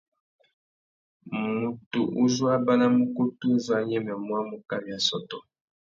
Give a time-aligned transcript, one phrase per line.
[1.57, 5.37] Mutu uzú a banamú ukutu uzú a nyêmêmú a mú kawi assôtô.